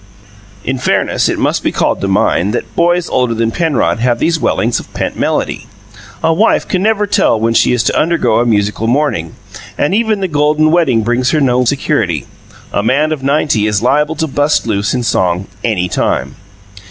In 0.63 0.79
fairness, 0.79 1.29
it 1.29 1.37
must 1.37 1.61
be 1.61 1.71
called 1.71 2.01
to 2.01 2.07
mind 2.07 2.53
that 2.55 2.75
boys 2.75 3.07
older 3.07 3.35
than 3.35 3.51
Penrod 3.51 3.99
have 3.99 4.17
these 4.17 4.39
wellings 4.39 4.79
of 4.79 4.91
pent 4.95 5.15
melody; 5.15 5.67
a 6.23 6.33
wife 6.33 6.67
can 6.67 6.81
never 6.81 7.05
tell 7.05 7.39
when 7.39 7.53
she 7.53 7.71
is 7.71 7.83
to 7.83 7.95
undergo 7.95 8.39
a 8.39 8.45
musical 8.47 8.87
morning, 8.87 9.35
and 9.77 9.93
even 9.93 10.19
the 10.19 10.27
golden 10.27 10.71
wedding 10.71 11.03
brings 11.03 11.29
her 11.29 11.39
no 11.39 11.65
security, 11.65 12.25
a 12.73 12.81
man 12.81 13.11
of 13.11 13.21
ninety 13.21 13.67
is 13.67 13.83
liable 13.83 14.15
to 14.15 14.25
bust 14.25 14.65
loose 14.65 14.95
in 14.95 15.03
song, 15.03 15.45
any 15.63 15.87
time. 15.87 16.35